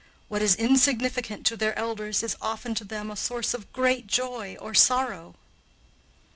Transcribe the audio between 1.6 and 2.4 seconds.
elders is